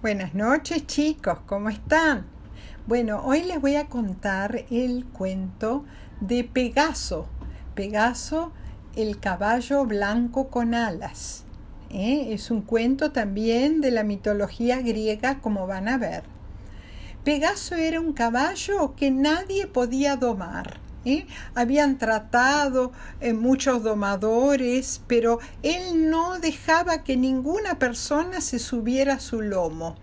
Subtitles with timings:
[0.00, 2.24] Buenas noches chicos, ¿cómo están?
[2.86, 5.84] Bueno, hoy les voy a contar el cuento
[6.20, 7.26] de Pegaso.
[7.74, 8.52] Pegaso,
[8.94, 11.42] el caballo blanco con alas.
[11.90, 12.28] ¿eh?
[12.30, 16.22] Es un cuento también de la mitología griega, como van a ver.
[17.24, 20.78] Pegaso era un caballo que nadie podía domar.
[21.04, 21.26] ¿Eh?
[21.54, 29.20] Habían tratado eh, muchos domadores, pero él no dejaba que ninguna persona se subiera a
[29.20, 29.96] su lomo.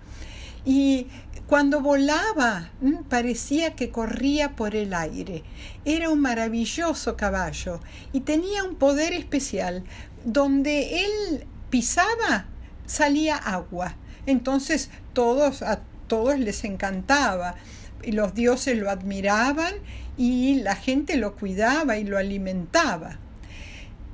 [0.65, 1.07] Y
[1.47, 2.71] cuando volaba
[3.07, 5.43] parecía que corría por el aire.
[5.85, 7.81] Era un maravilloso caballo
[8.13, 9.83] y tenía un poder especial.
[10.23, 12.47] Donde él pisaba
[12.87, 13.95] salía agua.
[14.25, 17.55] Entonces todos, a todos les encantaba.
[18.03, 19.73] Los dioses lo admiraban
[20.17, 23.19] y la gente lo cuidaba y lo alimentaba.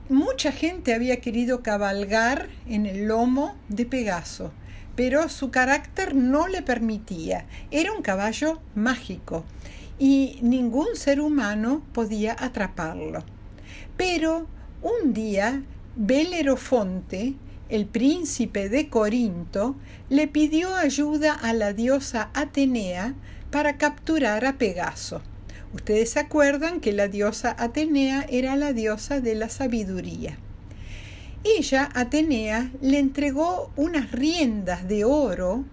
[0.09, 4.51] Mucha gente había querido cabalgar en el lomo de Pegaso,
[4.95, 7.45] pero su carácter no le permitía.
[7.71, 9.45] Era un caballo mágico
[9.97, 13.23] y ningún ser humano podía atraparlo.
[13.95, 14.47] Pero
[14.81, 15.63] un día
[15.95, 17.35] Belerofonte,
[17.69, 19.75] el príncipe de Corinto,
[20.09, 23.13] le pidió ayuda a la diosa Atenea
[23.51, 25.21] para capturar a Pegaso.
[25.73, 30.37] Ustedes se acuerdan que la diosa Atenea era la diosa de la sabiduría.
[31.43, 35.63] Ella, Atenea, le entregó unas riendas de oro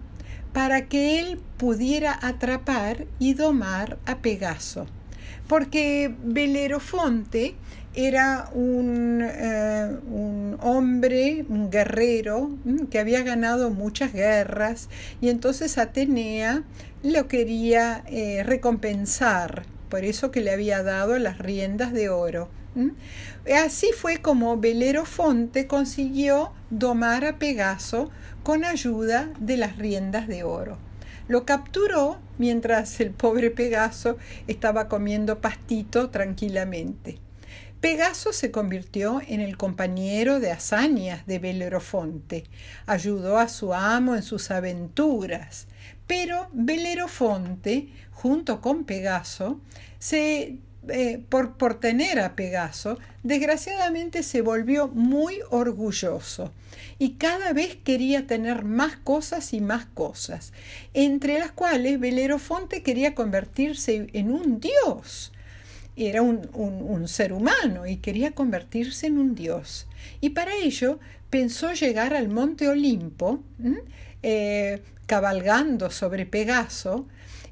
[0.53, 4.87] para que él pudiera atrapar y domar a Pegaso,
[5.47, 7.55] porque Belerofonte
[7.95, 14.89] era un, eh, un, hombre, un guerrero, mm, que había ganado muchas guerras
[15.21, 16.63] y entonces Atenea
[17.03, 22.49] lo quería eh, recompensar por eso que le había dado las riendas de oro.
[23.53, 28.09] Así fue como Belerofonte consiguió domar a Pegaso
[28.43, 30.77] con ayuda de las riendas de oro.
[31.29, 37.19] Lo capturó mientras el pobre Pegaso estaba comiendo pastito tranquilamente.
[37.79, 42.45] Pegaso se convirtió en el compañero de hazañas de Belerofonte.
[42.87, 45.67] Ayudó a su amo en sus aventuras.
[46.07, 49.61] Pero Belerofonte, junto con Pegaso,
[49.99, 50.57] se,
[50.91, 56.51] eh, por, por tener a Pegaso, desgraciadamente se volvió muy orgulloso
[56.99, 60.51] y cada vez quería tener más cosas y más cosas,
[60.93, 65.31] entre las cuales Belerofonte quería convertirse en un dios.
[65.95, 69.87] Era un, un, ser humano y quería convertirse en un dios.
[70.21, 70.99] Y para ello
[71.29, 73.41] pensó llegar al monte Olimpo,
[74.23, 77.07] eh, cabalgando sobre Pegaso,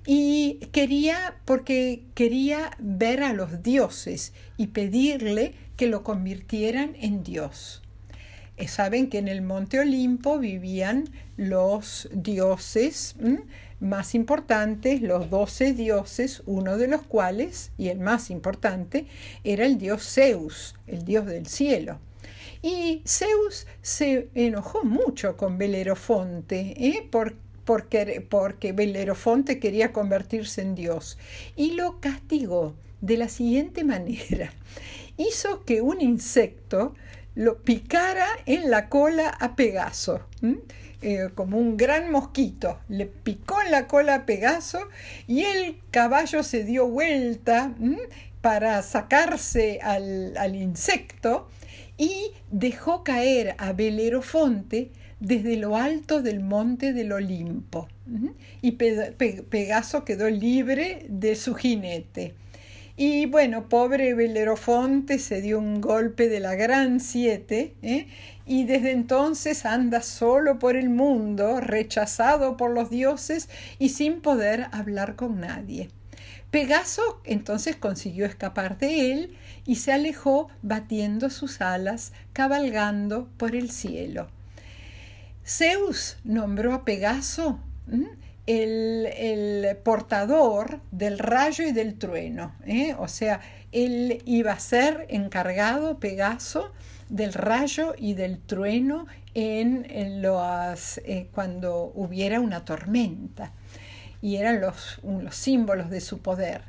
[0.06, 7.82] y quería, porque quería ver a los dioses y pedirle que lo convirtieran en Dios.
[8.56, 13.16] Eh, saben que en el Monte Olimpo vivían los dioses
[13.80, 19.06] más importantes, los doce dioses, uno de los cuales, y el más importante,
[19.44, 22.00] era el dios Zeus, el dios del cielo.
[22.62, 27.08] Y Zeus se enojó mucho con Belerofonte ¿eh?
[27.12, 31.18] porque porque, porque Belerofonte quería convertirse en Dios
[31.58, 34.54] y lo castigó de la siguiente manera.
[35.18, 36.96] Hizo que un insecto
[37.36, 40.22] lo picara en la cola a Pegaso,
[41.02, 42.80] eh, como un gran mosquito.
[42.88, 44.80] Le picó en la cola a Pegaso
[45.28, 47.76] y el caballo se dio vuelta
[48.40, 51.50] para sacarse al, al insecto
[51.98, 57.88] y dejó caer a Belerofonte desde lo alto del monte del Olimpo.
[58.62, 62.36] Y Pegaso quedó libre de su jinete.
[63.00, 68.08] Y bueno, pobre Belerofonte se dio un golpe de la gran siete ¿eh?
[68.48, 74.66] y desde entonces anda solo por el mundo, rechazado por los dioses y sin poder
[74.72, 75.90] hablar con nadie.
[76.52, 83.70] Pegaso entonces consiguió escapar de él y se alejó batiendo sus alas, cabalgando por el
[83.70, 84.28] cielo.
[85.46, 87.60] Zeus nombró a Pegaso
[88.46, 92.56] el, portador del rayo y del trueno.
[92.66, 92.96] ¿eh?
[92.98, 93.42] O sea,
[93.72, 96.72] él iba a ser encargado, Pegaso,
[97.10, 103.52] del rayo y del trueno en, eh, cuando hubiera una tormenta.
[104.22, 106.62] Y eran los, los símbolos de su poder.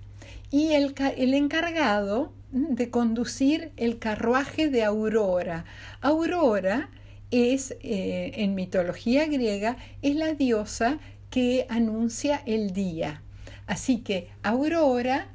[0.51, 5.65] Y el, el encargado de conducir el carruaje de Aurora.
[6.01, 6.89] Aurora
[7.31, 10.99] es, eh, en mitología griega, es la diosa
[11.31, 13.23] que anuncia el día.
[13.67, 15.29] Así que Aurora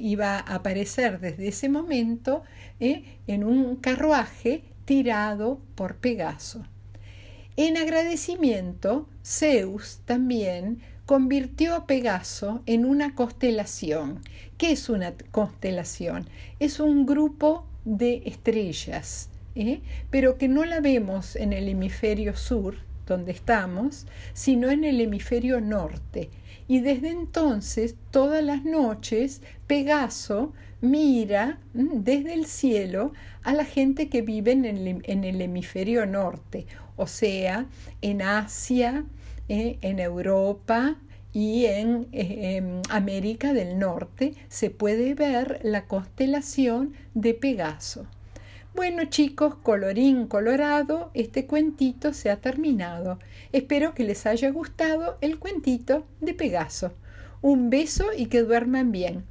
[0.00, 2.42] iba a aparecer desde ese momento
[2.80, 6.64] eh, en un carruaje tirado por Pegaso.
[7.56, 14.18] En agradecimiento, Zeus también convirtió a Pegaso en una constelación.
[14.58, 16.28] ¿Qué es una constelación?
[16.58, 19.82] Es un grupo de estrellas, ¿eh?
[20.10, 25.60] pero que no la vemos en el hemisferio sur, donde estamos, sino en el hemisferio
[25.60, 26.30] norte.
[26.66, 33.12] Y desde entonces, todas las noches, Pegaso mira desde el cielo
[33.42, 34.64] a la gente que vive en
[35.24, 36.66] el, hemisferio norte,
[36.96, 37.66] o sea,
[38.02, 39.04] en Asia,
[39.48, 40.96] eh, en Europa
[41.32, 48.06] y en, eh, en América del Norte se puede ver la constelación de Pegaso.
[48.74, 53.20] Bueno chicos, colorín colorado, este cuentito se ha terminado.
[53.52, 56.92] Espero que les haya gustado el cuentito de Pegaso.
[57.40, 59.26] Un beso y que duerman bien.